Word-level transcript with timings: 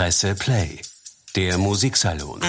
Presse 0.00 0.34
Play, 0.34 0.80
der 1.36 1.58
Musiksalon. 1.58 2.40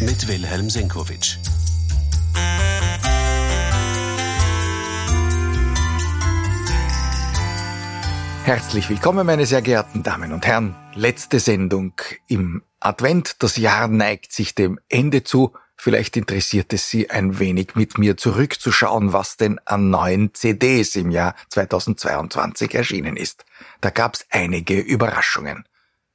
Mit 0.00 0.26
Wilhelm 0.26 0.68
Senkowitsch. 0.68 1.36
Herzlich 8.42 8.90
willkommen, 8.90 9.24
meine 9.24 9.46
sehr 9.46 9.62
geehrten 9.62 10.02
Damen 10.02 10.32
und 10.32 10.44
Herren. 10.44 10.74
Letzte 10.96 11.38
Sendung 11.38 11.92
im 12.26 12.64
Advent. 12.80 13.44
Das 13.44 13.56
Jahr 13.58 13.86
neigt 13.86 14.32
sich 14.32 14.56
dem 14.56 14.80
Ende 14.88 15.22
zu. 15.22 15.52
Vielleicht 15.76 16.16
interessiert 16.16 16.72
es 16.72 16.90
Sie 16.90 17.10
ein 17.10 17.38
wenig 17.38 17.74
mit 17.74 17.98
mir 17.98 18.16
zurückzuschauen, 18.16 19.12
was 19.12 19.36
denn 19.36 19.60
an 19.64 19.90
neuen 19.90 20.32
CDs 20.34 20.96
im 20.96 21.10
Jahr 21.10 21.34
2022 21.50 22.74
erschienen 22.74 23.16
ist. 23.16 23.44
Da 23.80 23.90
gab's 23.90 24.26
einige 24.30 24.80
Überraschungen. 24.80 25.64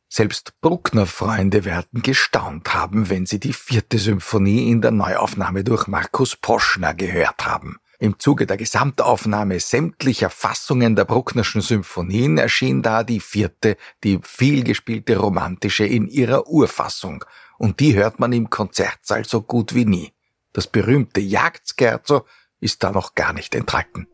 Selbst 0.10 0.60
Bruckner-Freunde 0.60 1.64
werden 1.64 2.02
gestaunt 2.02 2.74
haben, 2.74 3.10
wenn 3.10 3.26
sie 3.26 3.40
die 3.40 3.54
vierte 3.54 3.98
Symphonie 3.98 4.70
in 4.70 4.82
der 4.82 4.92
Neuaufnahme 4.92 5.64
durch 5.64 5.88
Markus 5.88 6.36
Poschner 6.36 6.94
gehört 6.94 7.46
haben. 7.46 7.78
Im 7.98 8.18
Zuge 8.18 8.48
der 8.48 8.58
Gesamtaufnahme 8.58 9.60
sämtlicher 9.60 10.32
Fassungen 10.32 10.96
der 10.96 11.06
Brucknerschen 11.06 11.62
Symphonien 11.62 12.40
erschien 12.40 12.82
da 12.82 13.04
die 13.04 13.20
vierte, 13.20 13.78
die 14.04 14.20
vielgespielte 14.24 15.18
romantische 15.18 15.86
in 15.86 16.08
ihrer 16.08 16.48
Urfassung, 16.48 17.24
und 17.62 17.80
die 17.80 17.94
hört 17.96 18.20
man 18.20 18.34
im 18.34 18.50
Konzertsaal 18.50 19.24
so 19.24 19.44
gut 19.44 19.76
wie 19.76 19.86
nie. 19.86 20.14
Das 20.52 20.66
berühmte 20.66 21.22
Jagdscherzo 21.22 22.26
ist 22.60 22.82
da 22.82 22.92
noch 22.92 23.14
gar 23.14 23.34
nicht 23.34 23.54
enthalten. 23.54 24.08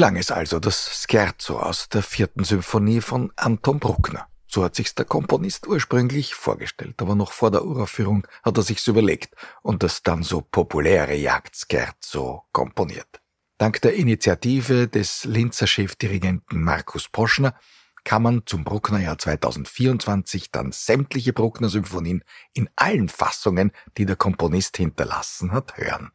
Klang 0.00 0.16
es 0.16 0.30
also, 0.30 0.60
das 0.60 1.04
Scherzo 1.06 1.58
aus 1.58 1.90
der 1.90 2.02
vierten 2.02 2.42
Symphonie 2.42 3.02
von 3.02 3.34
Anton 3.36 3.78
Bruckner. 3.80 4.28
So 4.46 4.64
hat 4.64 4.74
sich's 4.74 4.94
der 4.94 5.04
Komponist 5.04 5.66
ursprünglich 5.66 6.34
vorgestellt, 6.34 7.02
aber 7.02 7.14
noch 7.14 7.32
vor 7.32 7.50
der 7.50 7.66
Uraufführung 7.66 8.26
hat 8.42 8.56
er 8.56 8.62
sich's 8.62 8.86
überlegt 8.86 9.34
und 9.60 9.82
das 9.82 10.02
dann 10.02 10.22
so 10.22 10.40
populäre 10.40 11.14
Jagdscherzo 11.14 12.44
komponiert. 12.50 13.20
Dank 13.58 13.82
der 13.82 13.92
Initiative 13.92 14.88
des 14.88 15.24
Linzer 15.24 15.66
Chefdirigenten 15.66 16.62
Markus 16.62 17.06
Poschner 17.06 17.54
kann 18.02 18.22
man 18.22 18.44
zum 18.46 18.64
Brucknerjahr 18.64 19.18
2024 19.18 20.50
dann 20.50 20.72
sämtliche 20.72 21.34
Bruckner-Symphonien 21.34 22.24
in 22.54 22.70
allen 22.74 23.10
Fassungen, 23.10 23.70
die 23.98 24.06
der 24.06 24.16
Komponist 24.16 24.78
hinterlassen 24.78 25.52
hat, 25.52 25.76
hören. 25.76 26.10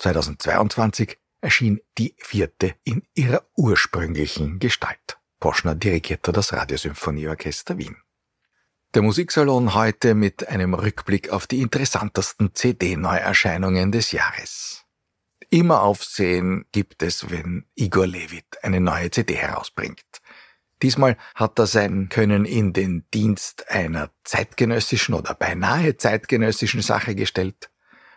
2022 0.00 1.20
erschien 1.40 1.80
die 1.98 2.14
vierte 2.18 2.74
in 2.84 3.02
ihrer 3.14 3.46
ursprünglichen 3.56 4.58
Gestalt. 4.58 5.18
Poschner 5.38 5.74
dirigierte 5.74 6.32
das 6.32 6.52
Radiosymphonieorchester 6.52 7.78
Wien. 7.78 7.96
Der 8.94 9.02
Musiksalon 9.02 9.74
heute 9.74 10.14
mit 10.14 10.48
einem 10.48 10.74
Rückblick 10.74 11.30
auf 11.30 11.46
die 11.46 11.60
interessantesten 11.60 12.54
CD-Neuerscheinungen 12.54 13.92
des 13.92 14.12
Jahres. 14.12 14.84
Immer 15.48 15.82
Aufsehen 15.82 16.66
gibt 16.72 17.02
es, 17.02 17.30
wenn 17.30 17.66
Igor 17.74 18.06
Levit 18.06 18.62
eine 18.62 18.80
neue 18.80 19.10
CD 19.10 19.36
herausbringt. 19.36 20.20
Diesmal 20.82 21.16
hat 21.34 21.58
er 21.58 21.66
sein 21.66 22.08
Können 22.08 22.44
in 22.44 22.72
den 22.72 23.04
Dienst 23.12 23.70
einer 23.70 24.10
zeitgenössischen 24.24 25.14
oder 25.14 25.34
beinahe 25.34 25.96
zeitgenössischen 25.96 26.82
Sache 26.82 27.14
gestellt. 27.14 27.70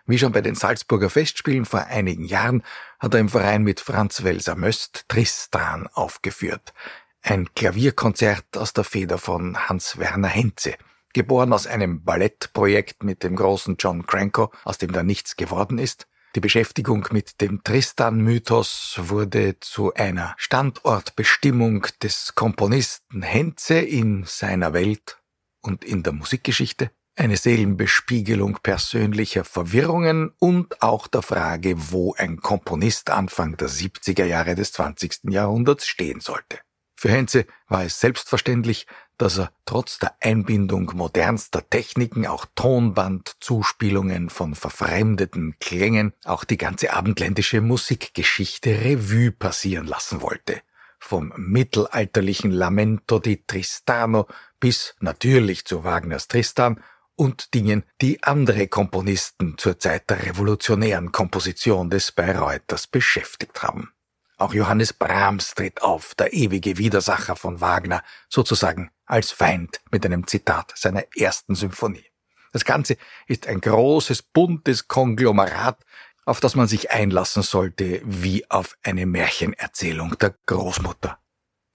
Wie 0.06 0.18
schon 0.18 0.34
bei 0.34 0.42
den 0.42 0.56
Salzburger 0.56 1.10
Festspielen 1.10 1.66
vor 1.66 1.86
einigen 1.86 2.26
Jahren 2.26 2.64
hat 3.00 3.14
er 3.14 3.22
im 3.22 3.30
Verein 3.30 3.64
mit 3.64 3.80
Franz 3.80 4.24
Welser 4.24 4.56
Möst 4.56 5.06
Tristan 5.08 5.88
aufgeführt. 5.88 6.74
Ein 7.22 7.54
Klavierkonzert 7.56 8.58
aus 8.58 8.74
der 8.74 8.84
Feder 8.84 9.18
von 9.18 9.70
Hans-Werner 9.70 10.28
Henze. 10.28 10.76
Geboren 11.14 11.54
aus 11.54 11.68
einem 11.68 12.04
Ballettprojekt 12.04 13.04
mit 13.04 13.24
dem 13.24 13.36
großen 13.38 13.78
John 13.80 14.06
Cranko, 14.06 14.52
aus 14.66 14.78
dem 14.78 14.92
da 14.92 15.04
nichts 15.04 15.38
geworden 15.38 15.78
ist, 15.78 16.08
die 16.36 16.40
Beschäftigung 16.40 17.08
mit 17.12 17.42
dem 17.42 17.64
Tristan-Mythos 17.64 18.96
wurde 19.04 19.60
zu 19.60 19.94
einer 19.94 20.34
Standortbestimmung 20.38 21.86
des 22.02 22.34
Komponisten 22.34 23.22
Henze 23.22 23.76
in 23.76 24.24
seiner 24.26 24.74
Welt 24.74 25.20
und 25.62 25.86
in 25.86 26.02
der 26.02 26.12
Musikgeschichte, 26.12 26.90
eine 27.16 27.38
Seelenbespiegelung 27.38 28.60
persönlicher 28.64 29.44
Verwirrungen 29.44 30.32
und 30.40 30.82
auch 30.82 31.08
der 31.08 31.22
Frage, 31.22 31.76
wo 31.92 32.14
ein 32.16 32.38
Komponist 32.38 33.10
Anfang 33.10 33.56
der 33.58 33.70
70er 33.70 34.26
Jahre 34.26 34.56
des 34.56 34.74
20. 34.74 35.30
Jahrhunderts 35.30 35.88
stehen 35.88 36.20
sollte. 36.20 36.60
Für 36.96 37.10
Henze 37.10 37.46
war 37.68 37.84
es 37.84 38.00
selbstverständlich, 38.00 38.88
dass 39.18 39.38
er 39.38 39.52
trotz 39.66 40.00
der 40.00 40.16
Einbindung 40.22 40.92
modernster 40.96 41.70
Techniken, 41.70 42.26
auch 42.26 42.46
Tonbandzuspielungen 42.56 44.30
von 44.30 44.56
verfremdeten 44.56 45.58
Klängen, 45.60 46.14
auch 46.24 46.44
die 46.44 46.58
ganze 46.58 46.94
abendländische 46.94 47.62
Musikgeschichte 47.62 48.70
Revue 48.70 49.32
passieren 49.32 49.86
lassen 49.86 50.22
wollte. 50.22 50.62
Vom 51.00 51.34
mittelalterlichen 51.36 52.52
Lamento 52.52 53.20
di 53.20 53.44
Tristano 53.46 54.28
bis 54.60 54.96
natürlich 55.02 55.66
zu 55.66 55.84
Wagners 55.84 56.30
Tristan 56.30 56.82
und 57.16 57.54
Dingen, 57.54 57.84
die 58.02 58.24
andere 58.24 58.68
Komponisten 58.68 59.58
zur 59.58 59.80
Zeit 59.80 60.10
der 60.10 60.26
revolutionären 60.26 61.12
Komposition 61.12 61.90
des 61.90 62.12
Bayreuters 62.12 62.88
beschäftigt 62.88 63.64
haben. 63.64 63.94
Auch 64.38 64.54
Johannes 64.54 64.94
Brahms 64.94 65.54
tritt 65.56 65.82
auf, 65.82 66.16
der 66.16 66.34
ewige 66.34 66.78
Widersacher 66.78 67.36
von 67.36 67.62
Wagner, 67.62 68.04
sozusagen 68.30 68.92
als 69.06 69.32
Feind 69.32 69.82
mit 69.92 70.06
einem 70.06 70.28
Zitat 70.28 70.74
seiner 70.76 71.04
ersten 71.16 71.56
Symphonie. 71.56 72.06
Das 72.52 72.66
Ganze 72.66 72.98
ist 73.28 73.48
ein 73.48 73.62
großes, 73.62 74.22
buntes 74.22 74.88
Konglomerat, 74.88 75.84
auf 76.26 76.40
das 76.40 76.56
man 76.56 76.68
sich 76.68 76.92
einlassen 76.92 77.44
sollte, 77.44 78.02
wie 78.04 78.50
auf 78.50 78.78
eine 78.84 79.06
Märchenerzählung 79.06 80.18
der 80.20 80.36
Großmutter. 80.46 81.20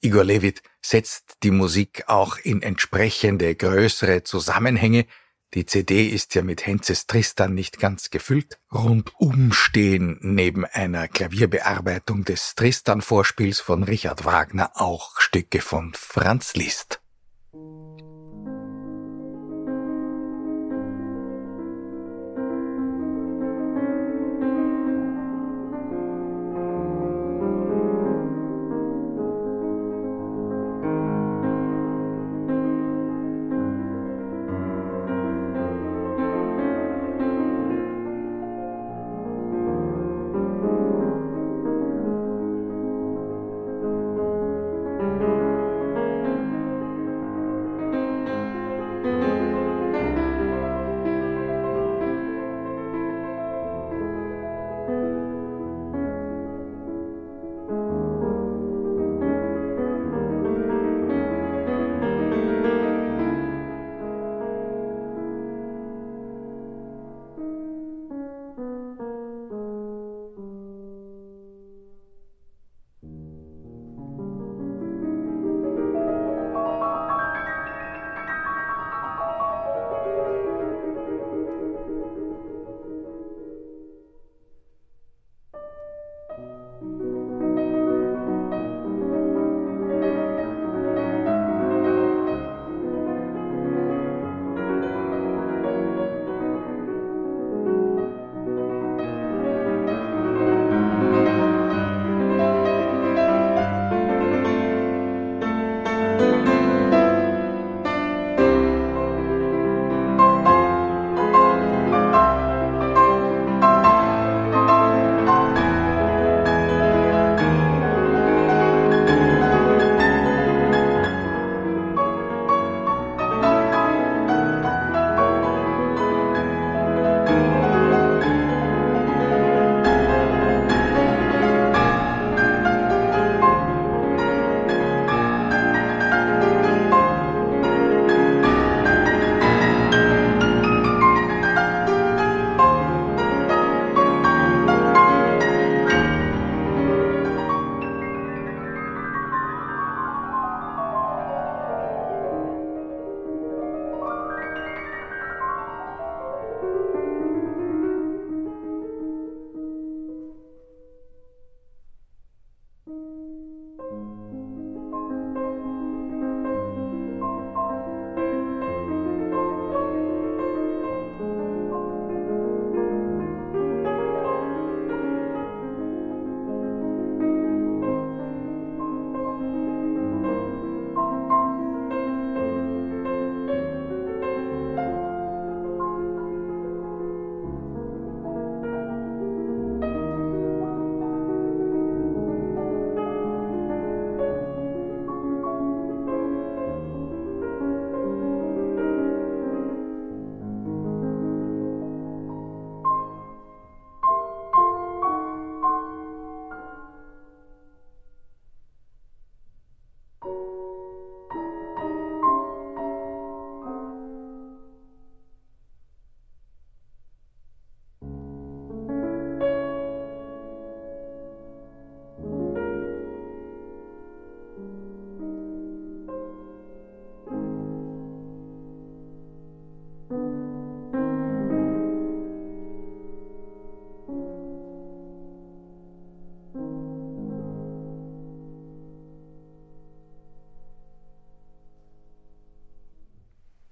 Igor 0.00 0.24
Levit 0.24 0.62
setzt 0.80 1.34
die 1.42 1.50
Musik 1.50 2.04
auch 2.06 2.38
in 2.38 2.62
entsprechende 2.62 3.54
größere 3.54 4.22
Zusammenhänge, 4.22 5.06
die 5.54 5.64
CD 5.64 6.06
ist 6.06 6.34
ja 6.34 6.42
mit 6.42 6.66
Henzes 6.66 7.06
Tristan 7.06 7.54
nicht 7.54 7.78
ganz 7.78 8.10
gefüllt. 8.10 8.58
Rundum 8.72 9.52
stehen 9.52 10.18
neben 10.20 10.66
einer 10.66 11.08
Klavierbearbeitung 11.08 12.24
des 12.24 12.54
Tristan-Vorspiels 12.54 13.60
von 13.60 13.82
Richard 13.82 14.26
Wagner 14.26 14.72
auch 14.74 15.18
Stücke 15.20 15.60
von 15.62 15.94
Franz 15.94 16.54
Liszt. 16.54 17.00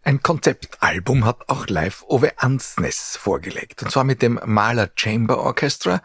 Ein 0.06 0.22
Konzeptalbum 0.22 1.24
hat 1.24 1.48
auch 1.48 1.66
live 1.66 2.04
Ove 2.06 2.38
Ansnes 2.38 3.16
vorgelegt, 3.20 3.82
und 3.82 3.90
zwar 3.90 4.04
mit 4.04 4.22
dem 4.22 4.38
Mahler 4.44 4.88
Chamber 4.94 5.38
Orchestra. 5.38 6.00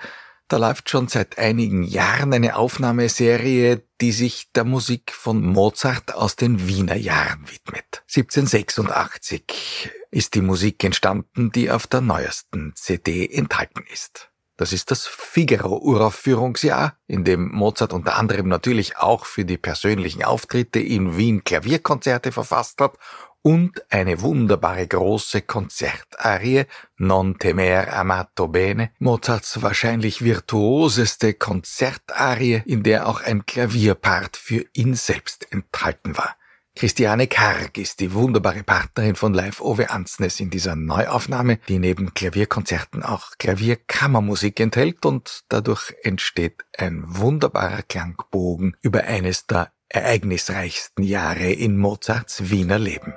Da 0.48 0.58
läuft 0.58 0.89
schon 0.89 1.08
seit 1.08 1.38
einigen 1.38 1.84
Jahren 1.84 2.34
eine 2.34 2.55
Aufnahmeserie, 2.55 3.84
die 4.01 4.12
sich 4.12 4.51
der 4.53 4.63
Musik 4.63 5.12
von 5.13 5.46
Mozart 5.46 6.15
aus 6.15 6.36
den 6.36 6.67
Wiener 6.67 6.96
Jahren 6.96 7.48
widmet. 7.48 8.01
1786 8.08 9.91
ist 10.10 10.34
die 10.34 10.41
Musik 10.41 10.84
entstanden, 10.84 11.51
die 11.51 11.70
auf 11.70 11.86
der 11.86 12.01
neuesten 12.01 12.74
CD 12.75 13.27
enthalten 13.27 13.84
ist. 13.93 14.29
Das 14.58 14.74
ist 14.74 14.91
das 14.91 15.08
Figaro-Uraufführungsjahr, 15.08 16.98
in 17.08 17.24
dem 17.24 17.50
Mozart 17.51 17.93
unter 17.93 18.15
anderem 18.15 18.48
natürlich 18.48 18.98
auch 18.98 19.25
für 19.25 19.46
die 19.46 19.58
persönlichen 19.58 20.24
Auftritte 20.24 20.79
in 20.79 21.17
Wien 21.17 21.43
Klavierkonzerte 21.43 22.31
verfasst 22.31 22.79
hat 22.81 22.98
und 23.43 23.81
eine 23.91 24.21
wunderbare 24.21 24.88
große 24.88 25.41
Konzertarie 25.41 26.65
Non 26.98 27.39
temer 27.39 27.91
amato 27.93 28.48
bene, 28.48 28.91
Mozarts 29.00 29.62
wahrscheinlich 29.62 30.24
virtuoseste 30.24 31.33
Konzertarie, 31.33 32.62
in 32.65 32.83
der 32.83 33.07
auch 33.07 33.21
ein 33.21 33.45
Klavierpart 33.45 34.38
für 34.38 34.65
ihn 34.74 34.93
selbst 34.93 35.51
enthalten 35.51 36.17
war. 36.17 36.36
Christiane 36.75 37.27
Karg 37.27 37.77
ist 37.77 38.00
die 38.00 38.13
wunderbare 38.13 38.63
Partnerin 38.63 39.15
von 39.15 39.33
Live 39.33 39.60
Ove 39.62 39.89
Ansnes 39.89 40.39
in 40.39 40.50
dieser 40.50 40.75
Neuaufnahme, 40.75 41.60
die 41.67 41.79
neben 41.79 42.13
Klavierkonzerten 42.13 43.03
auch 43.03 43.31
Klavierkammermusik 43.38 44.60
enthält 44.60 45.05
und 45.05 45.43
dadurch 45.50 45.93
entsteht 46.03 46.63
ein 46.77 47.03
wunderbarer 47.05 47.83
Klangbogen 47.83 48.77
über 48.81 49.03
eines 49.03 49.48
der 49.48 49.71
ereignisreichsten 49.89 51.03
Jahre 51.03 51.51
in 51.51 51.77
Mozarts 51.77 52.50
Wiener 52.50 52.79
Leben. 52.79 53.13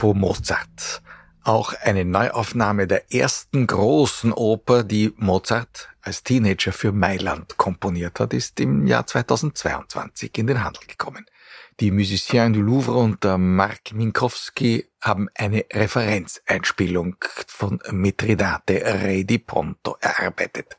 Apropos 0.00 0.16
Mozart. 0.16 1.02
Auch 1.44 1.74
eine 1.82 2.06
Neuaufnahme 2.06 2.86
der 2.86 3.12
ersten 3.12 3.66
großen 3.66 4.32
Oper, 4.32 4.82
die 4.82 5.12
Mozart 5.18 5.90
als 6.00 6.22
Teenager 6.22 6.72
für 6.72 6.90
Mailand 6.90 7.58
komponiert 7.58 8.18
hat, 8.18 8.32
ist 8.32 8.58
im 8.60 8.86
Jahr 8.86 9.06
2022 9.06 10.38
in 10.38 10.46
den 10.46 10.64
Handel 10.64 10.86
gekommen. 10.86 11.26
Die 11.80 11.90
Musiciens 11.90 12.56
du 12.56 12.62
Louvre 12.62 12.94
und 12.94 13.22
Mark 13.24 13.92
Minkowski 13.92 14.88
haben 15.02 15.28
eine 15.34 15.66
Referenzeinspielung 15.70 17.16
von 17.46 17.78
Mitridate 17.90 18.82
Re 18.82 19.26
di 19.26 19.36
Ponto 19.36 19.98
erarbeitet. 20.00 20.78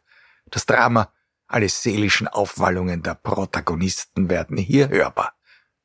Das 0.49 0.65
Drama, 0.65 1.13
alle 1.45 1.69
seelischen 1.69 2.27
Aufwallungen 2.27 3.03
der 3.03 3.13
Protagonisten 3.13 4.31
werden 4.31 4.57
hier 4.57 4.89
hörbar. 4.89 5.33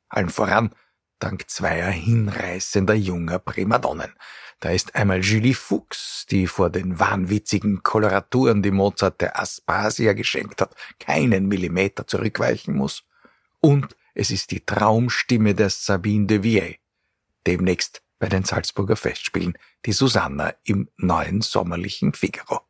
Allen 0.09 0.29
voran 0.29 0.73
dank 1.19 1.49
zweier 1.49 1.89
hinreißender 1.89 2.93
junger 2.93 3.39
Primadonnen. 3.39 4.13
Da 4.59 4.69
ist 4.71 4.95
einmal 4.95 5.21
Julie 5.21 5.53
Fuchs, 5.53 6.25
die 6.29 6.47
vor 6.47 6.69
den 6.69 6.99
wahnwitzigen 6.99 7.83
Koloraturen, 7.83 8.63
die 8.63 8.71
Mozart 8.71 9.21
der 9.21 9.39
Aspasia 9.39 10.13
geschenkt 10.13 10.61
hat, 10.61 10.75
keinen 10.99 11.47
Millimeter 11.47 12.07
zurückweichen 12.07 12.75
muss. 12.75 13.03
Und 13.59 13.95
es 14.15 14.31
ist 14.31 14.51
die 14.51 14.65
Traumstimme 14.65 15.53
der 15.53 15.69
Sabine 15.69 16.25
de 16.25 16.43
Villiers, 16.43 16.75
demnächst 17.45 18.01
bei 18.19 18.29
den 18.29 18.43
Salzburger 18.43 18.95
Festspielen, 18.95 19.57
die 19.85 19.93
Susanna 19.93 20.55
im 20.63 20.89
neuen 20.97 21.41
sommerlichen 21.41 22.13
Figaro. 22.13 22.66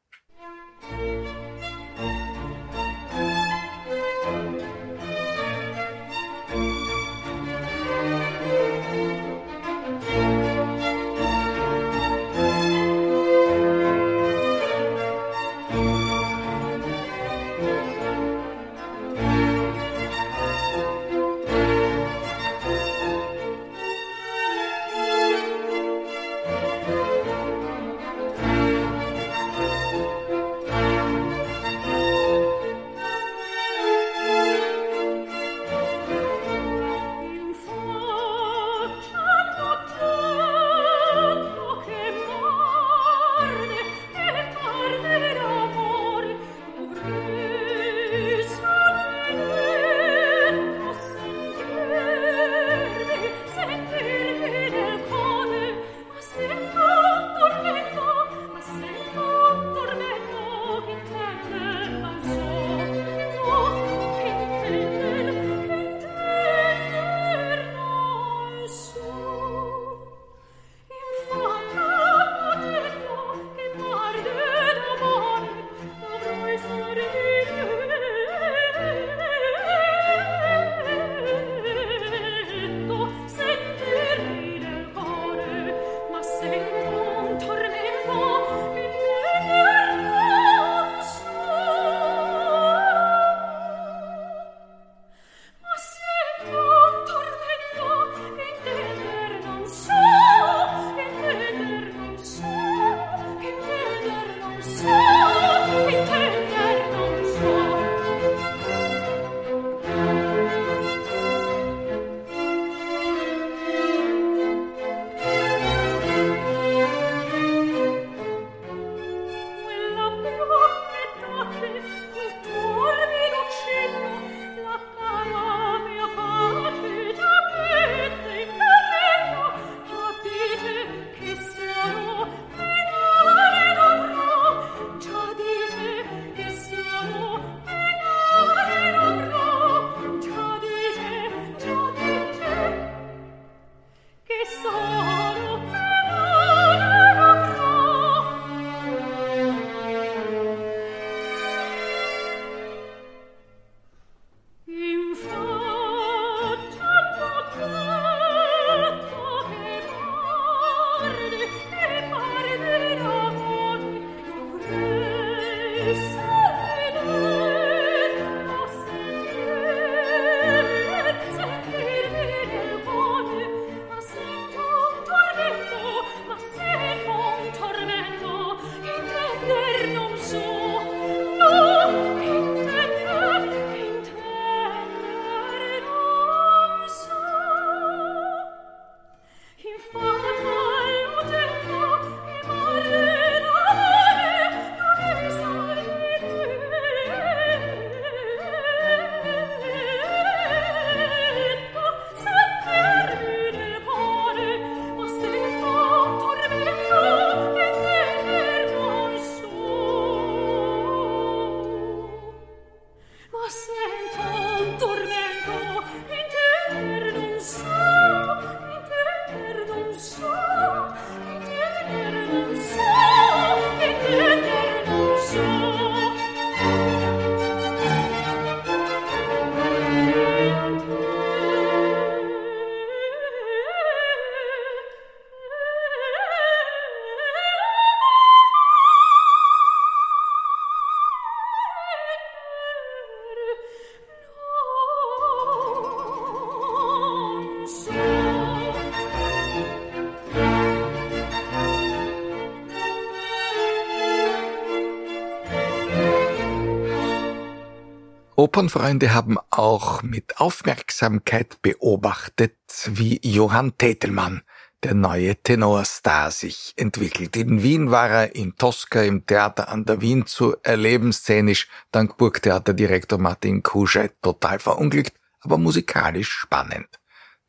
Opernfreunde 258.57 259.13
haben 259.13 259.37
auch 259.51 260.01
mit 260.01 260.39
Aufmerksamkeit 260.39 261.61
beobachtet, 261.61 262.55
wie 262.87 263.19
Johann 263.21 263.77
Tetelmann, 263.77 264.41
der 264.81 264.95
neue 264.95 265.35
Tenorstar, 265.35 266.31
sich 266.31 266.73
entwickelt. 266.75 267.35
In 267.35 267.61
Wien 267.61 267.91
war 267.91 268.09
er 268.09 268.35
in 268.35 268.55
Tosca 268.55 269.03
im 269.03 269.27
Theater 269.27 269.69
an 269.69 269.85
der 269.85 270.01
Wien 270.01 270.25
zu 270.25 270.55
erleben, 270.63 271.13
szenisch 271.13 271.67
dank 271.91 272.17
Burgtheaterdirektor 272.17 273.19
Martin 273.19 273.61
Kuscheit 273.61 274.19
total 274.23 274.57
verunglückt, 274.57 275.13
aber 275.41 275.59
musikalisch 275.59 276.31
spannend. 276.31 276.87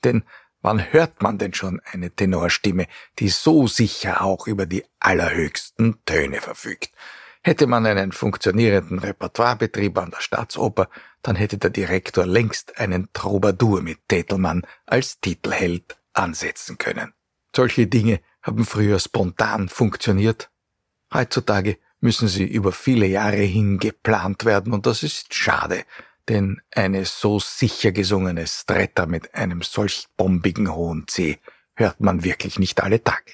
Denn 0.05 0.25
wann 0.61 0.93
hört 0.93 1.23
man 1.23 1.39
denn 1.39 1.55
schon 1.55 1.81
eine 1.91 2.11
Tenorstimme, 2.11 2.87
die 3.19 3.31
so 3.31 3.67
sicher 3.67 4.21
auch 4.21 4.47
über 4.47 4.67
die 4.67 4.85
allerhöchsten 5.01 6.05
Töne 6.05 6.43
verfügt? 6.43 6.91
Hätte 7.43 7.67
man 7.67 7.87
einen 7.87 8.13
funktionierenden 8.13 8.99
Repertoirebetrieb 8.99 9.97
an 9.99 10.11
der 10.11 10.21
Staatsoper, 10.21 10.89
dann 11.23 11.37
hätte 11.37 11.59
der 11.59 11.71
Direktor 11.71 12.27
längst 12.27 12.79
einen 12.79 13.09
Troubadour 13.13 13.83
mit 13.83 14.01
Tetelmann 14.09 14.63
als 14.87 15.21
Titelheld 15.21 15.99
ansetzen 16.13 16.79
können. 16.79 17.13
Solche 17.55 17.87
Dinge 17.87 18.21
haben 18.43 18.65
früher 18.65 18.99
spontan 18.99 19.69
funktioniert. 19.69 20.51
Heutzutage 21.13 21.79
müssen 22.01 22.29
sie 22.29 22.45
über 22.45 22.73
viele 22.73 23.07
Jahre 23.07 23.37
hin 23.37 23.79
geplant 23.79 24.45
werden 24.45 24.73
und 24.73 24.87
das 24.87 25.03
ist 25.03 25.35
schade, 25.35 25.85
denn 26.29 26.61
eine 26.71 27.05
so 27.05 27.39
sicher 27.39 27.93
gesungene 27.93 28.47
Stretta 28.47 29.07
mit 29.07 29.35
einem 29.35 29.63
solch 29.63 30.07
bombigen 30.17 30.75
hohen 30.75 31.07
C 31.09 31.39
hört 31.75 32.01
man 32.01 32.25
wirklich 32.25 32.59
nicht 32.59 32.83
alle 32.83 33.03
Tage. 33.03 33.33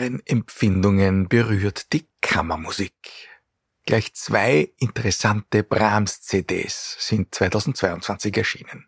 Zarteren 0.00 0.22
Empfindungen 0.24 1.28
berührt 1.28 1.92
die 1.92 2.08
Kammermusik. 2.22 3.28
Gleich 3.84 4.14
zwei 4.14 4.72
interessante 4.78 5.62
Brahms-CDs 5.62 6.96
sind 6.98 7.34
2022 7.34 8.36
erschienen. 8.36 8.86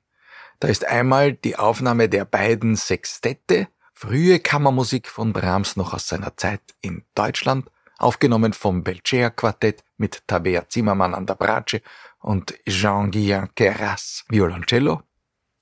Da 0.58 0.68
ist 0.68 0.86
einmal 0.86 1.34
die 1.34 1.56
Aufnahme 1.56 2.08
der 2.08 2.24
beiden 2.24 2.76
Sextette, 2.76 3.68
frühe 3.92 4.38
Kammermusik 4.38 5.08
von 5.08 5.34
Brahms 5.34 5.76
noch 5.76 5.92
aus 5.92 6.08
seiner 6.08 6.36
Zeit 6.36 6.62
in 6.80 7.04
Deutschland, 7.14 7.68
aufgenommen 7.98 8.54
vom 8.54 8.82
Belcea 8.82 9.28
Quartett 9.28 9.84
mit 9.98 10.26
Tabea 10.26 10.66
Zimmermann 10.68 11.14
an 11.14 11.26
der 11.26 11.34
Bratsche 11.34 11.82
und 12.20 12.54
Jean-Guillain 12.66 13.54
Keras 13.54 14.24
Violoncello. 14.28 15.02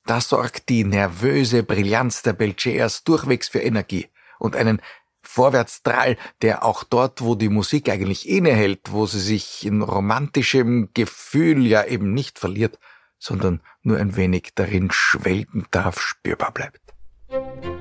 Da 0.07 0.21
sorgt 0.21 0.69
die 0.69 0.85
nervöse 0.85 1.65
Brillanz 1.65 2.23
der 2.23 2.35
Belceas 2.35 3.03
durchwegs 3.03 3.49
für 3.49 3.61
Energie 3.61 4.09
und 4.41 4.57
einen 4.57 4.81
Vorwärtsdrall, 5.33 6.16
der 6.43 6.64
auch 6.64 6.83
dort, 6.83 7.23
wo 7.23 7.37
die 7.37 7.49
Musik 7.49 7.88
eigentlich 7.88 8.29
innehält, 8.29 8.90
wo 8.90 9.07
sie 9.07 9.21
sich 9.21 9.64
in 9.64 9.81
romantischem 9.81 10.90
Gefühl 10.93 11.66
ja 11.66 11.85
eben 11.85 12.12
nicht 12.12 12.38
verliert, 12.38 12.79
sondern 13.19 13.61
nur 13.83 13.99
ein 13.99 14.16
wenig 14.16 14.51
darin 14.57 14.90
schwelgen 14.90 15.66
darf, 15.71 16.01
spürbar 16.01 16.53
bleibt. 16.53 16.81
Ein 17.29 17.80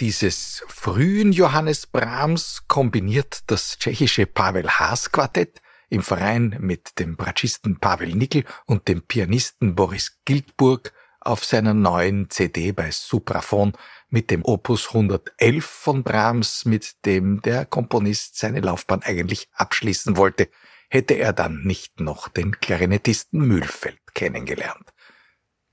Dieses 0.00 0.62
frühen 0.68 1.32
Johannes 1.32 1.86
Brahms 1.86 2.64
kombiniert 2.68 3.44
das 3.46 3.78
tschechische 3.78 4.26
Pavel 4.26 4.68
Haas 4.68 5.10
Quartett 5.10 5.62
im 5.88 6.02
Verein 6.02 6.56
mit 6.60 6.98
dem 6.98 7.16
Bratschisten 7.16 7.78
Pavel 7.78 8.14
Nickel 8.14 8.44
und 8.66 8.88
dem 8.88 9.00
Pianisten 9.02 9.74
Boris 9.74 10.18
Giltburg 10.26 10.92
auf 11.20 11.44
seiner 11.44 11.72
neuen 11.72 12.28
CD 12.28 12.72
bei 12.72 12.90
Supraphon 12.90 13.72
mit 14.10 14.30
dem 14.30 14.44
Opus 14.44 14.88
111 14.88 15.64
von 15.64 16.02
Brahms, 16.02 16.66
mit 16.66 17.06
dem 17.06 17.40
der 17.40 17.64
Komponist 17.64 18.36
seine 18.36 18.60
Laufbahn 18.60 19.02
eigentlich 19.02 19.48
abschließen 19.52 20.18
wollte, 20.18 20.50
hätte 20.90 21.14
er 21.14 21.32
dann 21.32 21.62
nicht 21.62 22.00
noch 22.00 22.28
den 22.28 22.60
Klarinettisten 22.60 23.40
Mühlfeld 23.40 23.98
kennengelernt. 24.12 24.92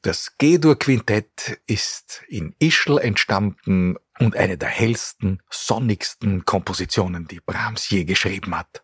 Das 0.01 0.37
G-Dur-Quintett 0.37 1.61
ist 1.65 2.23
in 2.27 2.53
Ischl 2.59 2.97
entstanden 2.97 3.95
und 4.19 4.35
eine 4.35 4.57
der 4.57 4.69
hellsten, 4.69 5.41
sonnigsten 5.49 6.45
Kompositionen, 6.45 7.27
die 7.27 7.39
Brahms 7.39 7.89
je 7.89 8.03
geschrieben 8.03 8.57
hat. 8.57 8.83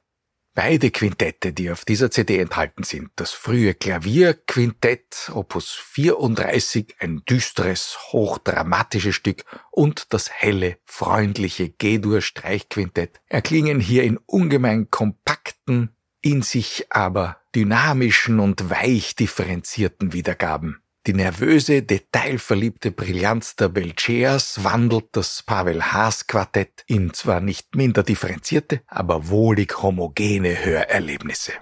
Beide 0.55 0.91
Quintette, 0.91 1.53
die 1.53 1.71
auf 1.71 1.85
dieser 1.85 2.11
CD 2.11 2.39
enthalten 2.39 2.83
sind, 2.83 3.11
das 3.15 3.31
frühe 3.31 3.73
Klavierquintett 3.75 5.31
Opus 5.33 5.71
34, 5.71 6.95
ein 6.99 7.23
düsteres, 7.29 7.97
hochdramatisches 8.11 9.15
Stück 9.15 9.45
und 9.71 10.11
das 10.13 10.29
helle, 10.29 10.77
freundliche 10.83 11.69
G-Dur-Streichquintett, 11.69 13.21
erklingen 13.27 13.79
hier 13.79 14.03
in 14.03 14.17
ungemein 14.17 14.89
kompakten, 14.89 15.95
in 16.21 16.41
sich 16.41 16.87
aber 16.89 17.37
dynamischen 17.55 18.39
und 18.39 18.69
weich 18.69 19.15
differenzierten 19.15 20.11
Wiedergaben. 20.13 20.81
Die 21.07 21.13
nervöse, 21.13 21.81
detailverliebte 21.81 22.91
Brillanz 22.91 23.55
der 23.55 23.69
Belcheas 23.69 24.63
wandelt 24.63 25.07
das 25.13 25.43
Pavel 25.43 25.81
Haas 25.81 26.27
Quartett 26.27 26.83
in 26.88 27.13
zwar 27.13 27.39
nicht 27.39 27.75
minder 27.75 28.03
differenzierte, 28.03 28.81
aber 28.88 29.29
wohlig 29.29 29.81
homogene 29.81 30.63
Hörerlebnisse. 30.63 31.53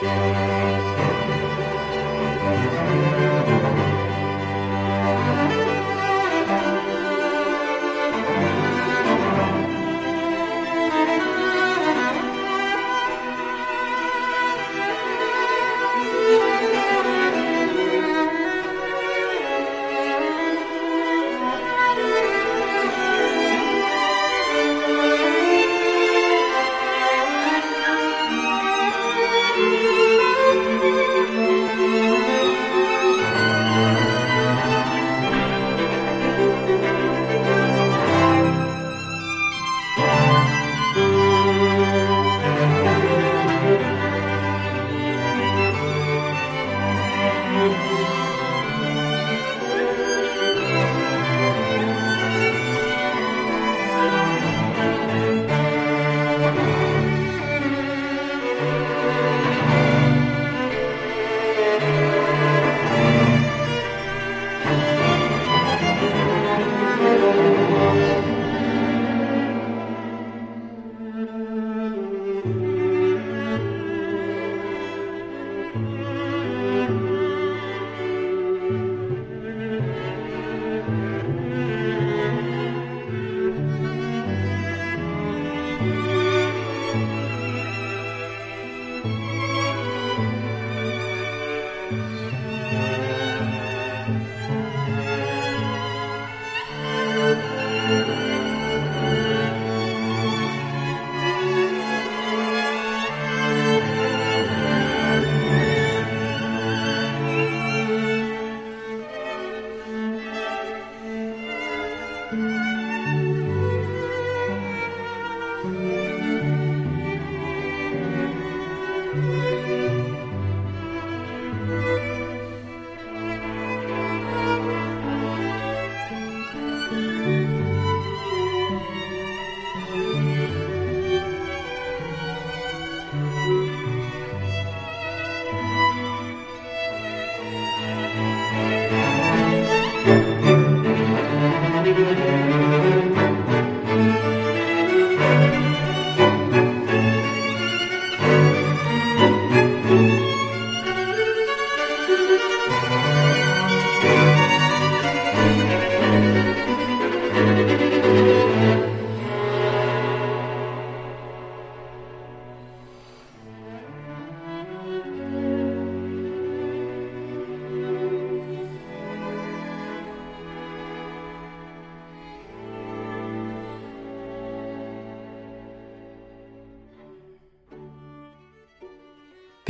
Musik 0.00 1.47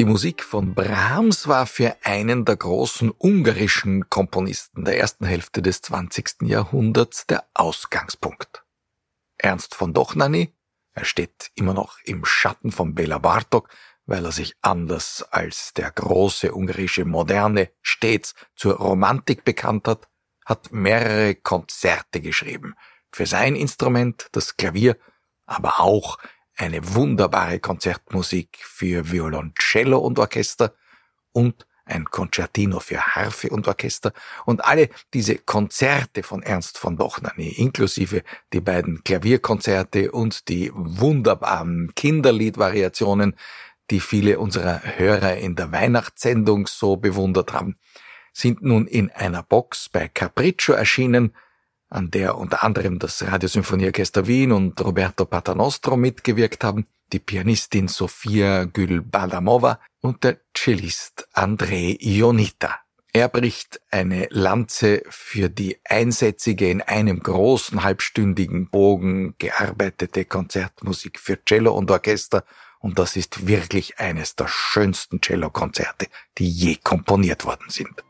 Musik 0.09 0.43
von 0.43 0.75
Brahms 0.75 1.49
war 1.49 1.67
für 1.67 1.95
einen 2.03 2.47
der 2.47 2.57
großen 2.57 3.13
ungarischen 3.19 4.09
Komponisten 4.09 4.87
der 4.87 4.99
ersten 4.99 5.27
Hälfte 5.27 5.61
des 5.61 5.83
20. 5.83 6.45
Jahrhunderts 6.45 7.27
der 7.27 7.45
Ausgangspunkt. 7.53 8.65
Ernst 9.37 9.75
von 9.75 9.93
Dochnany, 9.93 10.55
er 10.95 11.05
steht 11.05 11.51
immer 11.57 11.75
noch 11.75 11.99
im 12.05 12.25
Schatten 12.25 12.73
von 12.73 12.95
Bela 12.95 13.19
Bartok, 13.19 13.69
weil 14.07 14.25
er 14.25 14.33
sich 14.33 14.57
anders 14.63 15.27
als 15.31 15.75
der 15.75 15.91
große 15.91 16.55
ungarische 16.55 17.05
Moderne 17.05 17.71
stets 17.83 18.35
zur 18.57 18.77
Romantik 18.77 19.45
bekannt 19.45 19.87
hat, 19.89 20.09
hat 20.47 20.73
mehrere 20.73 21.35
Konzerte 21.35 22.23
geschrieben. 22.23 22.77
Für 23.13 23.27
sein 23.27 23.55
Instrument, 23.55 24.29
das 24.33 24.57
Klavier, 24.57 24.97
aber 25.45 25.81
auch 25.81 26.17
eine 26.59 26.95
wunderbare 26.95 27.61
Konzertmusik 27.61 28.59
für 28.61 29.11
Violoncello 29.11 29.99
und 29.99 30.19
Orchester 30.19 30.75
und 31.33 31.67
ein 31.85 32.05
Concertino 32.05 32.81
für 32.81 33.01
Harfe 33.01 33.49
und 33.49 33.67
Orchester. 33.67 34.13
Und 34.45 34.65
alle 34.65 34.91
diese 35.15 35.37
Konzerte 35.37 36.23
von 36.23 36.43
Ernst 36.43 36.77
von 36.77 36.97
Dochnany, 36.97 37.49
inklusive 37.49 38.23
die 38.53 38.61
beiden 38.61 39.03
Klavierkonzerte 39.05 40.13
und 40.13 40.49
die 40.49 40.71
wunderbaren 40.75 41.93
Kinderliedvariationen, 41.95 43.37
die 43.91 44.01
viele 44.01 44.39
unserer 44.39 44.83
Hörer 44.99 45.39
in 45.39 45.57
der 45.57 45.73
Weihnachtssendung 45.73 46.67
so 46.67 46.97
bewundert 46.97 47.53
haben, 47.55 47.79
sind 48.35 48.63
nun 48.63 48.87
in 48.87 49.11
einer 49.11 49.43
Box 49.43 49.89
bei 49.89 50.09
Capriccio 50.09 50.75
erschienen, 50.75 51.35
an 51.89 52.11
der 52.11 52.37
unter 52.37 52.63
anderem 52.65 52.99
das 52.99 53.23
Radiosymphonieorchester 53.23 54.27
Wien 54.27 54.53
und 54.53 54.81
Roberto 54.85 55.25
Paternostro 55.25 55.97
mitgewirkt 55.97 56.65
haben, 56.65 56.87
die 57.13 57.19
Pianistin 57.19 57.89
Sofia 57.89 58.65
Gülbadamova 58.65 59.81
und 60.01 60.25
der 60.25 60.41
Cellist 60.55 61.27
Andrei 61.33 61.97
Ionita. 62.01 62.81
Er 63.13 63.29
bricht 63.29 63.81
eine 63.91 64.29
Lanze 64.31 65.03
für 65.09 65.49
die 65.49 65.79
einsätzige 65.85 66.71
in 66.71 66.83
einem 66.83 67.21
großen 67.21 67.83
halbstündigen 67.83 68.69
Bogen 68.69 69.35
gearbeitete 69.39 70.27
Konzertmusik 70.27 71.19
für 71.19 71.43
Cello 71.43 71.73
und 71.73 71.91
Orchester 71.91 72.45
und 72.81 72.99
das 72.99 73.17
ist 73.17 73.49
wirklich 73.49 73.99
eines 73.99 74.37
der 74.37 74.47
schönsten 74.49 75.21
Cellokonzerte, 75.23 76.07
die 76.37 76.49
je 76.49 76.77
komponiert 76.77 77.45
worden 77.45 77.71
sind. 77.71 78.05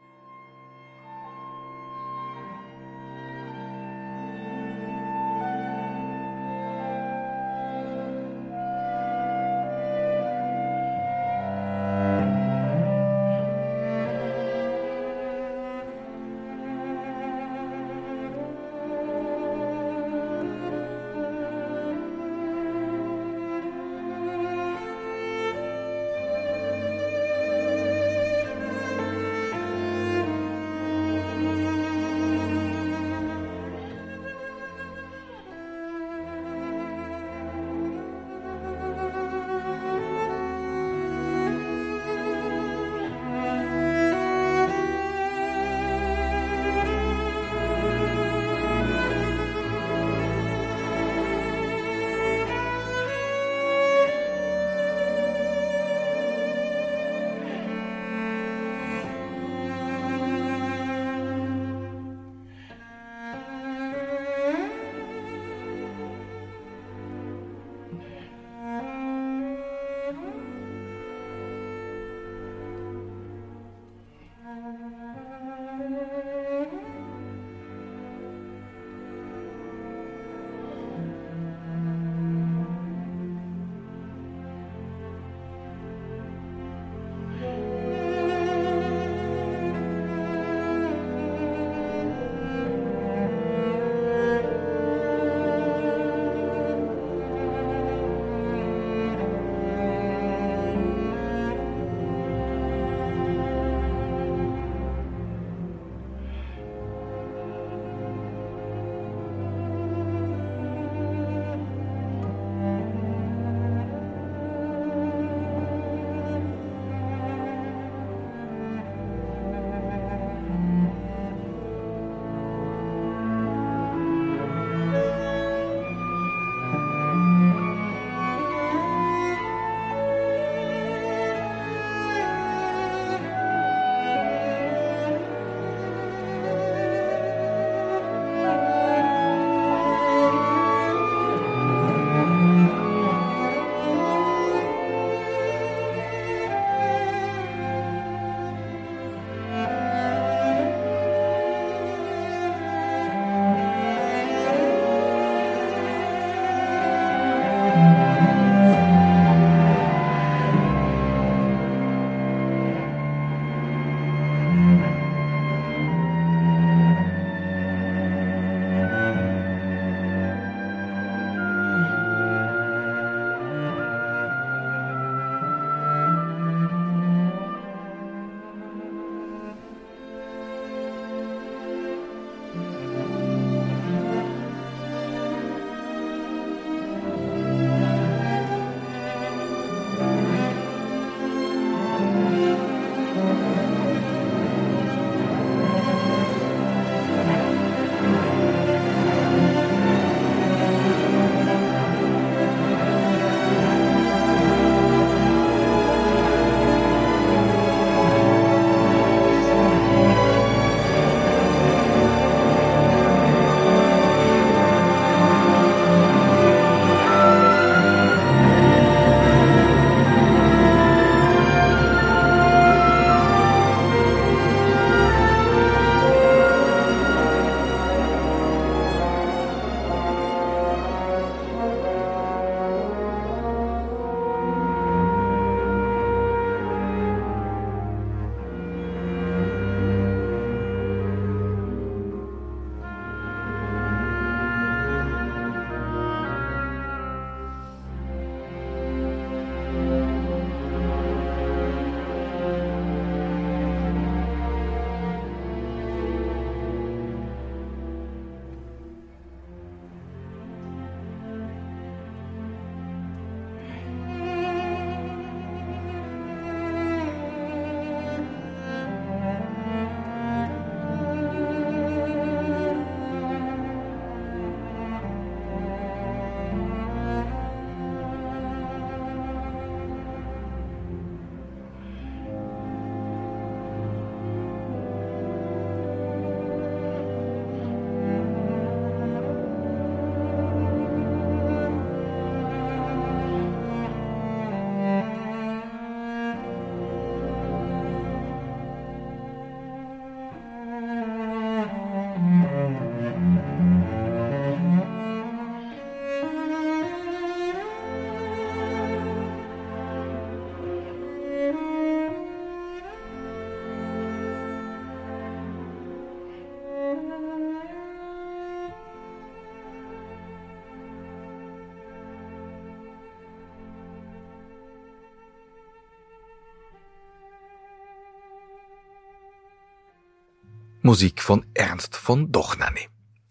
Musik 330.89 331.21
von 331.21 331.45
Ernst 331.53 331.97
von 331.97 332.33
Dochnani. 332.33 332.89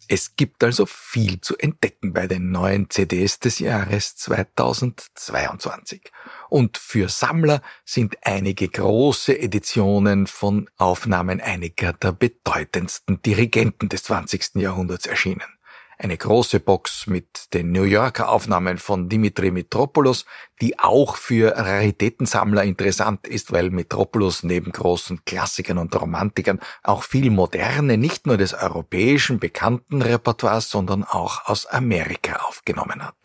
Es 0.07 0.35
gibt 0.35 0.63
also 0.63 0.85
viel 0.85 1.41
zu 1.41 1.57
entdecken 1.57 2.13
bei 2.13 2.27
den 2.27 2.51
neuen 2.51 2.87
CDs 2.91 3.39
des 3.39 3.57
Jahres 3.57 4.15
2022. 4.17 6.11
Und 6.49 6.77
für 6.77 7.09
Sammler 7.09 7.63
sind 7.83 8.15
einige 8.21 8.67
große 8.67 9.39
Editionen 9.39 10.27
von 10.27 10.69
Aufnahmen 10.77 11.41
einiger 11.41 11.93
der 11.93 12.11
bedeutendsten 12.11 13.23
Dirigenten 13.23 13.89
des 13.89 14.03
20. 14.03 14.57
Jahrhunderts 14.57 15.07
erschienen 15.07 15.56
eine 15.97 16.17
große 16.17 16.59
Box 16.59 17.07
mit 17.07 17.53
den 17.53 17.71
New 17.71 17.83
Yorker 17.83 18.29
Aufnahmen 18.29 18.77
von 18.77 19.09
Dimitri 19.09 19.51
Mitropoulos, 19.51 20.25
die 20.61 20.77
auch 20.77 21.15
für 21.15 21.55
Raritätensammler 21.57 22.63
interessant 22.63 23.27
ist, 23.27 23.51
weil 23.51 23.71
Mitropoulos 23.71 24.43
neben 24.43 24.71
großen 24.71 25.25
Klassikern 25.25 25.79
und 25.79 25.99
Romantikern 25.99 26.59
auch 26.83 27.03
viel 27.03 27.31
moderne, 27.31 27.97
nicht 27.97 28.27
nur 28.27 28.37
des 28.37 28.53
europäischen 28.53 29.39
bekannten 29.39 30.01
Repertoires, 30.01 30.69
sondern 30.69 31.03
auch 31.03 31.45
aus 31.45 31.65
Amerika 31.65 32.37
aufgenommen 32.47 33.03
hat. 33.03 33.17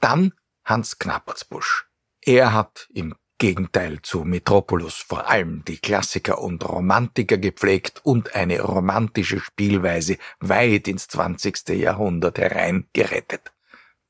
Dann 0.00 0.32
Hans 0.64 0.98
Knappertsbusch. 0.98 1.86
Er 2.22 2.52
hat 2.52 2.88
im 2.92 3.14
Gegenteil 3.38 4.00
zu 4.02 4.24
Metropolis 4.24 4.94
vor 4.94 5.28
allem 5.28 5.62
die 5.66 5.76
Klassiker 5.76 6.40
und 6.40 6.66
Romantiker 6.66 7.36
gepflegt 7.36 8.00
und 8.02 8.34
eine 8.34 8.60
romantische 8.62 9.40
Spielweise 9.40 10.16
weit 10.40 10.88
ins 10.88 11.08
20. 11.08 11.68
Jahrhundert 11.68 12.38
herein 12.38 12.86
gerettet. 12.94 13.52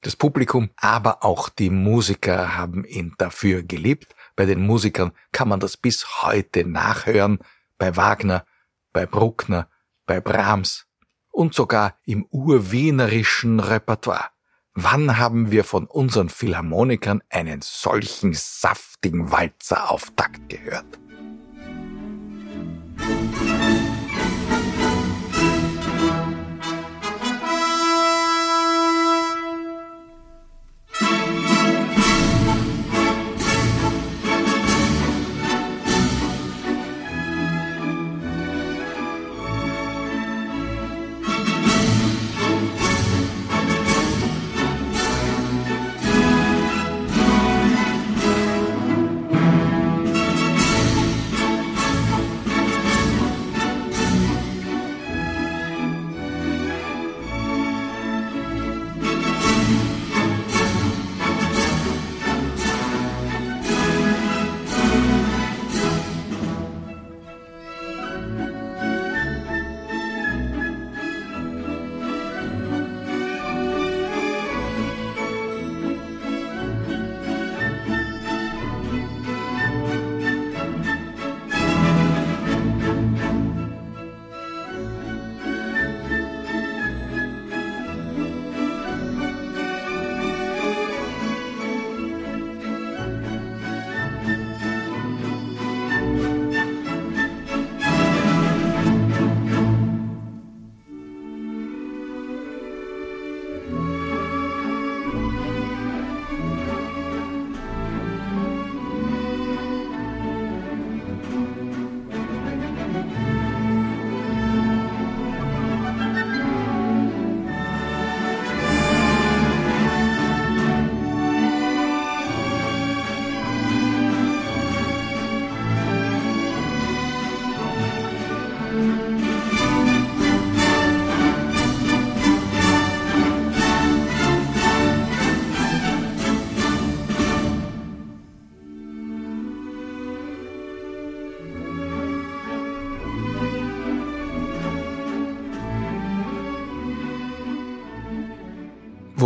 Das 0.03 0.15
Publikum, 0.15 0.71
aber 0.77 1.25
auch 1.25 1.49
die 1.49 1.71
Musiker 1.71 2.57
haben 2.57 2.85
ihn 2.85 3.15
dafür 3.19 3.65
geliebt. 3.65 4.15
Bei 4.37 4.47
den 4.47 4.65
Musikern 4.65 5.11
kann 5.33 5.49
man 5.49 5.59
das 5.59 5.77
bis 5.77 6.23
heute 6.23 6.65
nachhören, 6.65 7.41
bei 7.79 7.97
Wagner, 7.97 8.47
bei 8.93 9.07
Bruckner, 9.07 9.69
bei 10.07 10.21
Brahms 10.21 10.87
und 11.33 11.53
sogar 11.53 11.99
im 12.05 12.25
urwienerischen 12.31 13.59
Repertoire. 13.59 14.31
Wann 14.79 15.17
haben 15.17 15.51
wir 15.51 15.65
von 15.65 15.87
unseren 15.87 16.29
Philharmonikern 16.29 17.23
einen 17.31 17.63
solchen 17.63 18.35
saftigen 18.35 19.33
Walzer 19.33 19.91
auf 19.91 20.13
Takt 20.17 20.51
gehört? 20.51 20.85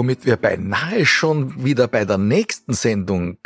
Womit 0.01 0.25
wir 0.25 0.39
beinahe 0.39 1.05
schon 1.05 1.63
wieder 1.63 1.87
bei 1.87 2.07
der 2.07 2.17
nächsten 2.17 2.73
Sendung 2.73 3.37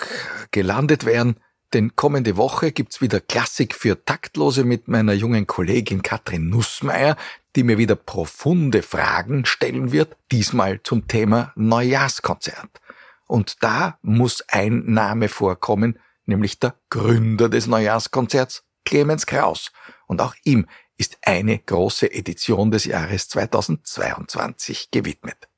gelandet 0.52 1.04
wären, 1.04 1.34
denn 1.72 1.96
kommende 1.96 2.36
Woche 2.36 2.70
gibt's 2.70 3.00
wieder 3.00 3.20
Klassik 3.20 3.74
für 3.74 4.04
Taktlose 4.04 4.62
mit 4.62 4.86
meiner 4.86 5.14
jungen 5.14 5.48
Kollegin 5.48 6.02
Katrin 6.02 6.50
Nussmeier, 6.50 7.16
die 7.56 7.64
mir 7.64 7.76
wieder 7.76 7.96
profunde 7.96 8.82
Fragen 8.82 9.46
stellen 9.46 9.90
wird, 9.90 10.16
diesmal 10.30 10.80
zum 10.84 11.08
Thema 11.08 11.52
Neujahrskonzert. 11.56 12.80
Und 13.26 13.64
da 13.64 13.98
muss 14.02 14.44
ein 14.46 14.84
Name 14.86 15.28
vorkommen, 15.28 15.98
nämlich 16.24 16.60
der 16.60 16.76
Gründer 16.88 17.48
des 17.48 17.66
Neujahrskonzerts, 17.66 18.62
Clemens 18.84 19.26
Kraus. 19.26 19.72
Und 20.06 20.20
auch 20.20 20.36
ihm 20.44 20.68
ist 20.98 21.18
eine 21.22 21.58
große 21.58 22.12
Edition 22.12 22.70
des 22.70 22.84
Jahres 22.84 23.28
2022 23.28 24.92
gewidmet. 24.92 25.48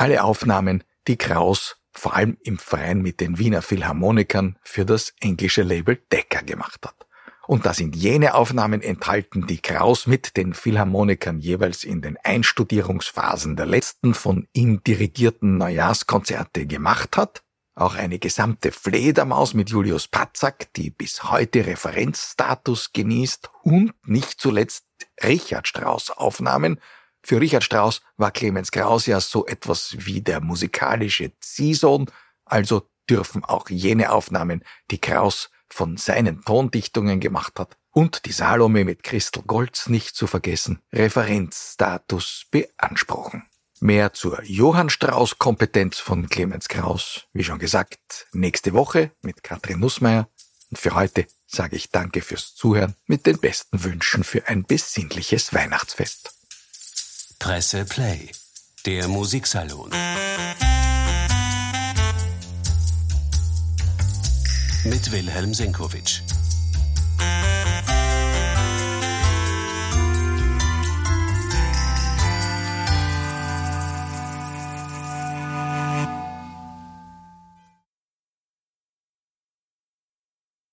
Alle 0.00 0.24
Aufnahmen, 0.24 0.82
die 1.08 1.18
Kraus 1.18 1.76
vor 1.92 2.14
allem 2.14 2.38
im 2.42 2.56
Freien 2.56 3.02
mit 3.02 3.20
den 3.20 3.38
Wiener 3.38 3.60
Philharmonikern 3.60 4.56
für 4.62 4.86
das 4.86 5.12
englische 5.20 5.62
Label 5.62 6.00
Decca 6.10 6.40
gemacht 6.40 6.86
hat. 6.86 7.06
Und 7.46 7.66
da 7.66 7.74
sind 7.74 7.94
jene 7.94 8.32
Aufnahmen 8.32 8.80
enthalten, 8.80 9.46
die 9.46 9.60
Kraus 9.60 10.06
mit 10.06 10.38
den 10.38 10.54
Philharmonikern 10.54 11.40
jeweils 11.40 11.84
in 11.84 12.00
den 12.00 12.16
Einstudierungsphasen 12.16 13.56
der 13.56 13.66
letzten 13.66 14.14
von 14.14 14.48
ihm 14.54 14.82
dirigierten 14.82 15.58
Neujahrskonzerte 15.58 16.64
gemacht 16.64 17.18
hat. 17.18 17.42
Auch 17.74 17.94
eine 17.94 18.18
gesamte 18.18 18.72
Fledermaus 18.72 19.52
mit 19.52 19.68
Julius 19.68 20.08
Patzak, 20.08 20.72
die 20.76 20.88
bis 20.88 21.24
heute 21.24 21.66
Referenzstatus 21.66 22.94
genießt 22.94 23.50
und 23.64 23.92
nicht 24.06 24.40
zuletzt 24.40 24.86
Richard 25.22 25.68
Strauss 25.68 26.10
Aufnahmen 26.10 26.80
für 27.22 27.40
Richard 27.40 27.64
Strauss 27.64 28.00
war 28.16 28.30
Clemens 28.30 28.70
Kraus 28.70 29.06
ja 29.06 29.20
so 29.20 29.46
etwas 29.46 29.94
wie 29.98 30.20
der 30.20 30.40
musikalische 30.40 31.32
Ziehsohn, 31.40 32.06
also 32.44 32.88
dürfen 33.08 33.44
auch 33.44 33.68
jene 33.68 34.12
Aufnahmen, 34.12 34.64
die 34.90 34.98
Kraus 34.98 35.50
von 35.68 35.96
seinen 35.96 36.42
Tondichtungen 36.42 37.20
gemacht 37.20 37.58
hat, 37.58 37.76
und 37.92 38.24
die 38.26 38.32
Salome 38.32 38.84
mit 38.84 39.02
Christel 39.02 39.42
Goltz 39.42 39.88
nicht 39.88 40.14
zu 40.14 40.26
vergessen, 40.26 40.80
Referenzstatus 40.92 42.46
beanspruchen. 42.50 43.44
Mehr 43.80 44.12
zur 44.12 44.42
Johann 44.44 44.90
Strauss 44.90 45.38
Kompetenz 45.38 45.98
von 45.98 46.28
Clemens 46.28 46.68
Kraus, 46.68 47.26
wie 47.32 47.44
schon 47.44 47.58
gesagt, 47.58 48.28
nächste 48.32 48.74
Woche 48.74 49.10
mit 49.22 49.42
Katrin 49.42 49.80
Nussmeier. 49.80 50.28
Und 50.70 50.78
für 50.78 50.94
heute 50.94 51.26
sage 51.46 51.76
ich 51.76 51.90
Danke 51.90 52.20
fürs 52.20 52.54
Zuhören 52.54 52.94
mit 53.06 53.26
den 53.26 53.38
besten 53.38 53.82
Wünschen 53.82 54.22
für 54.22 54.46
ein 54.46 54.64
besinnliches 54.64 55.54
Weihnachtsfest. 55.54 56.39
Presse 57.40 57.86
Play, 57.86 58.30
der 58.84 59.08
Musiksalon. 59.08 59.88
Mit 64.84 65.10
Wilhelm 65.10 65.54
Senkowitsch. 65.54 66.20